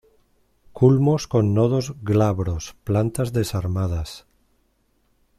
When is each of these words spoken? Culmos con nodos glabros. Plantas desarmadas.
Culmos 0.73 1.27
con 1.27 1.53
nodos 1.53 1.93
glabros. 2.01 2.73
Plantas 2.83 3.33
desarmadas. 3.33 4.25